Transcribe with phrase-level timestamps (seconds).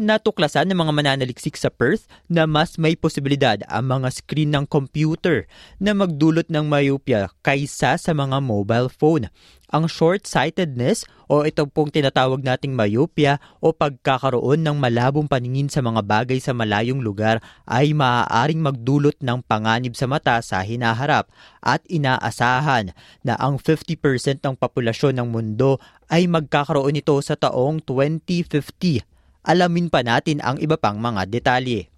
[0.00, 5.44] Natuklasan ng mga mananaliksik sa Perth na mas may posibilidad ang mga screen ng computer
[5.76, 9.28] na magdulot ng myopia kaysa sa mga mobile phone.
[9.70, 16.00] Ang short-sightedness o ito pong tinatawag nating myopia o pagkakaroon ng malabong paningin sa mga
[16.02, 17.38] bagay sa malayong lugar
[17.68, 21.28] ay maaaring magdulot ng panganib sa mata sa hinaharap
[21.60, 25.78] at inaasahan na ang 50% ng populasyon ng mundo
[26.10, 31.88] ay magkakaroon nito sa taong 2050 alamin pa natin ang iba pang mga detalye.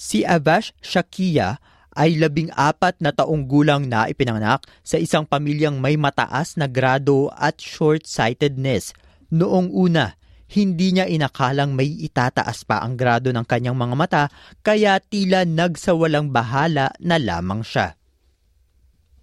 [0.00, 1.60] Si Avash Shakia
[1.94, 7.28] ay labing apat na taong gulang na ipinanganak sa isang pamilyang may mataas na grado
[7.36, 8.96] at short-sightedness.
[9.28, 10.16] Noong una,
[10.50, 14.24] hindi niya inakalang may itataas pa ang grado ng kanyang mga mata
[14.66, 17.99] kaya tila nagsawalang bahala na lamang siya.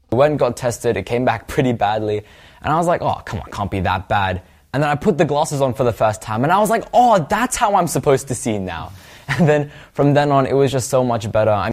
[0.10, 2.24] When got tested, it came back pretty badly.
[2.62, 4.42] And I was like, oh, come on, can't be that bad.
[4.74, 6.86] And then I put the glasses on for the first time, and I was like,
[6.94, 8.92] oh, that's how I'm supposed to see now.
[9.28, 11.52] And then from then on, it was just so much better.
[11.52, 11.72] I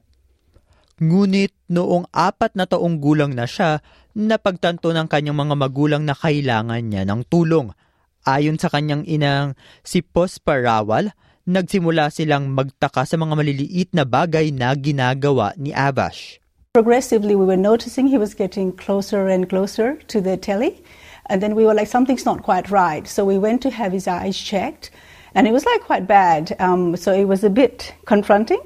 [1.02, 3.82] Ngunit noong apat na taong gulang na siya,
[4.14, 7.74] napagtanto ng kanyang mga magulang na kailangan niya ng tulong.
[8.22, 11.10] Ayon sa kanyang inang si Posparawal,
[11.44, 16.38] nagsimula silang magtaka sa mga maliliit na bagay na ginagawa ni Avash.
[16.75, 20.83] Progressively, we were noticing he was getting closer and closer to the telly.
[21.30, 23.06] And then we were like, something's not quite right.
[23.06, 24.91] So we went to have his eyes checked.
[25.39, 26.58] And it was like quite bad.
[26.58, 28.58] Um, so it was a bit confronting.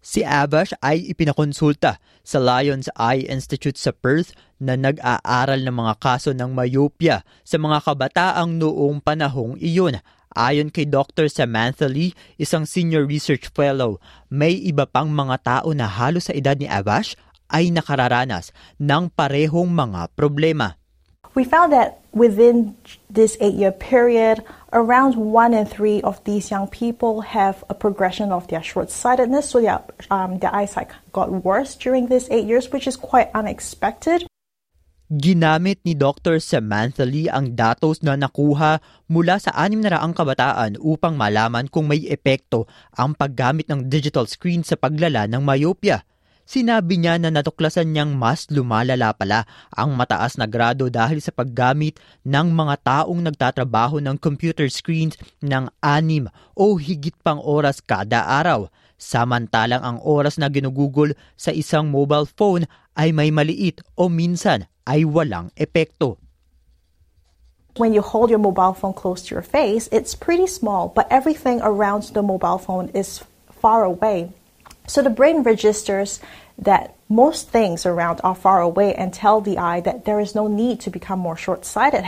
[0.00, 6.32] Si Avash ay ipinakonsulta sa Lions Eye Institute sa Perth na nag-aaral ng mga kaso
[6.32, 10.00] ng myopia sa mga kabataang noong panahong iyon.
[10.36, 11.32] Ayon kay Dr.
[11.32, 13.96] Samantha Lee, isang senior research fellow,
[14.28, 17.16] may iba pang mga tao na halos sa edad ni Avash
[17.50, 20.78] ay nakararanas ng parehong mga problema.
[21.36, 22.80] We found that within
[23.12, 24.40] this eight-year period,
[24.72, 29.60] around one in three of these young people have a progression of their short-sightedness, so
[29.60, 34.24] their, um, their eyesight got worse during these eight years, which is quite unexpected.
[35.06, 36.42] Ginamit ni Dr.
[36.42, 41.86] Samantha Lee ang datos na nakuha mula sa anim na raang kabataan upang malaman kung
[41.86, 46.02] may epekto ang paggamit ng digital screen sa paglala ng myopia.
[46.46, 51.98] Sinabi niya na natuklasan niyang mas lumalala pala ang mataas na grado dahil sa paggamit
[52.22, 58.70] ng mga taong nagtatrabaho ng computer screens ng anim o higit pang oras kada araw.
[58.94, 65.02] Samantalang ang oras na ginugugol sa isang mobile phone ay may maliit o minsan ay
[65.02, 66.14] walang epekto.
[67.74, 71.58] When you hold your mobile phone close to your face, it's pretty small, but everything
[71.60, 73.20] around the mobile phone is
[73.50, 74.30] far away.
[74.86, 76.22] So the brain registers
[76.58, 80.46] that most things around are far away and tell the eye that there is no
[80.46, 82.06] need to become more short-sighted.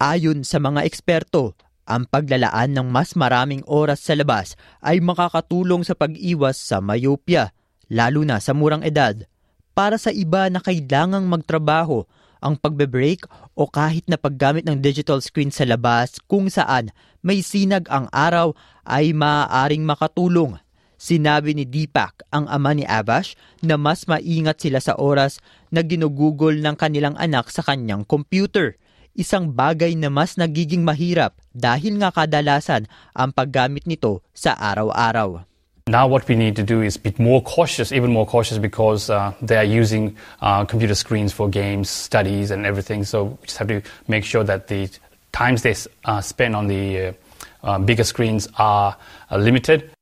[0.00, 5.92] Ayon sa mga eksperto, ang paglalaan ng mas maraming oras sa labas ay makakatulong sa
[5.92, 7.52] pag-iwas sa myopia,
[7.92, 9.28] lalo na sa murang edad.
[9.76, 12.08] Para sa iba na kailangang magtrabaho,
[12.44, 13.24] ang pagbe-break
[13.56, 16.92] o kahit na paggamit ng digital screen sa labas kung saan
[17.24, 18.52] may sinag ang araw
[18.84, 20.60] ay maaaring makatulong
[21.04, 25.36] Sinabi ni Deepak, ang ama ni Avash, na mas maingat sila sa oras
[25.68, 28.80] na ginugugol ng kanilang anak sa kanyang computer.
[29.12, 35.44] Isang bagay na mas nagiging mahirap dahil nga kadalasan ang paggamit nito sa araw-araw.
[35.92, 39.36] Now, what we need to do is be more cautious, even more cautious, because uh,
[39.44, 43.04] they are using uh, computer screens for games, studies, and everything.
[43.04, 44.88] So we just have to make sure that the
[45.36, 45.76] times they
[46.08, 47.12] uh, spend on the uh,
[47.60, 48.96] uh, bigger screens are
[49.28, 49.92] uh, limited.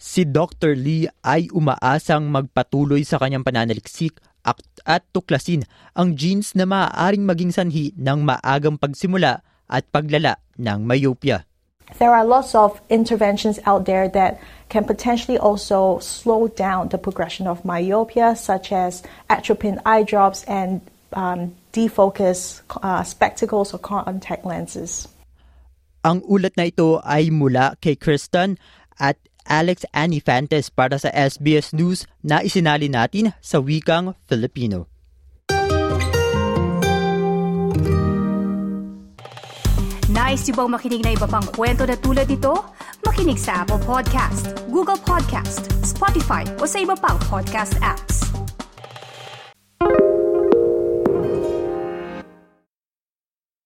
[0.00, 0.72] Si Dr.
[0.80, 4.56] Lee ay umaasang magpatuloy sa kanyang pananaliksik at,
[4.88, 11.44] at tuklasin ang genes na maaaring maging sanhi ng maagang pagsimula at paglala ng myopia.
[12.00, 14.40] There are lots of interventions out there that
[14.72, 20.80] can potentially also slow down the progression of myopia, such as atropine eye drops and
[21.12, 25.12] um, defocus uh, spectacles or contact lenses.
[26.00, 28.56] Ang ulat na ito ay mula kay Kristen
[28.96, 34.90] at Alex Anifantes para sa SBS News na isinali natin sa wikang Filipino.
[40.10, 42.54] Nice yung bang makinig na iba pang kwento na tulad ito?
[43.06, 48.29] Makinig sa Apple Podcast, Google Podcast, Spotify o sa iba pang podcast apps.